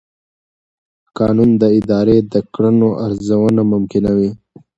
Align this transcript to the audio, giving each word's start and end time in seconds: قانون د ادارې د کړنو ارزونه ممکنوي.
قانون 1.17 1.49
د 1.61 1.63
ادارې 1.79 2.17
د 2.33 2.35
کړنو 2.53 2.89
ارزونه 3.05 3.61
ممکنوي. 3.73 4.31